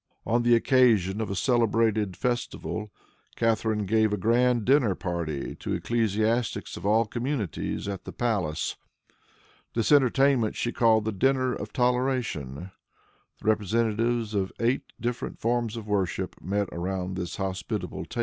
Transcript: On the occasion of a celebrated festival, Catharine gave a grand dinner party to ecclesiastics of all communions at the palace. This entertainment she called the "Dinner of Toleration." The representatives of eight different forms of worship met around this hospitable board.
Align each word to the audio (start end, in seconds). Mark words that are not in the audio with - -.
On 0.25 0.41
the 0.41 0.55
occasion 0.55 1.21
of 1.21 1.29
a 1.29 1.35
celebrated 1.35 2.17
festival, 2.17 2.91
Catharine 3.35 3.85
gave 3.85 4.11
a 4.11 4.17
grand 4.17 4.65
dinner 4.65 4.95
party 4.95 5.53
to 5.57 5.73
ecclesiastics 5.73 6.75
of 6.75 6.87
all 6.87 7.05
communions 7.05 7.87
at 7.87 8.05
the 8.05 8.11
palace. 8.11 8.77
This 9.75 9.91
entertainment 9.91 10.55
she 10.55 10.71
called 10.71 11.05
the 11.05 11.11
"Dinner 11.11 11.53
of 11.53 11.71
Toleration." 11.71 12.71
The 13.43 13.47
representatives 13.47 14.33
of 14.33 14.51
eight 14.59 14.91
different 14.99 15.39
forms 15.39 15.77
of 15.77 15.85
worship 15.85 16.35
met 16.41 16.69
around 16.71 17.15
this 17.15 17.35
hospitable 17.35 18.05
board. 18.11 18.15